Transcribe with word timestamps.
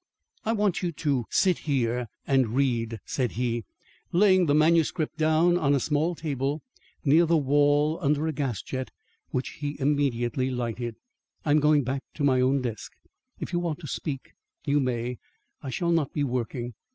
"I 0.45 0.53
want 0.53 0.81
you 0.81 0.91
to 0.93 1.25
sit 1.29 1.59
here 1.69 2.07
and 2.25 2.55
read," 2.55 2.97
said 3.05 3.33
he, 3.33 3.65
laying 4.11 4.47
the 4.47 4.55
manuscript 4.55 5.15
down 5.15 5.59
on 5.59 5.75
a 5.75 5.79
small 5.79 6.15
table 6.15 6.63
near 7.05 7.27
the 7.27 7.37
wall 7.37 7.99
under 8.01 8.25
a 8.25 8.31
gas 8.33 8.63
jet 8.63 8.89
which 9.29 9.49
he 9.59 9.79
immediately 9.79 10.49
lighted. 10.49 10.95
"I 11.45 11.51
am 11.51 11.59
going 11.59 11.83
back 11.83 12.01
to 12.15 12.23
my 12.23 12.41
own 12.41 12.63
desk. 12.63 12.93
If 13.39 13.53
you 13.53 13.59
want 13.59 13.77
to 13.81 13.87
speak, 13.87 14.33
you 14.65 14.79
may; 14.79 15.19
I 15.61 15.69
shall 15.69 15.91
not 15.91 16.13
be 16.13 16.23
working." 16.23 16.73